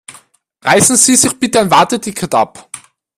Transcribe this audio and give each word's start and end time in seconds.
Reißen 0.65 0.95
Sie 0.97 1.15
sich 1.15 1.37
bitte 1.37 1.59
ein 1.59 1.69
Warteticket 1.69 2.33
ab. 2.33 2.71